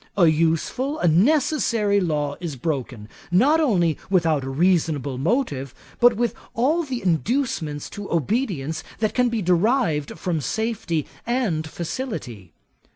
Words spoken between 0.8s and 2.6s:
a necessary law is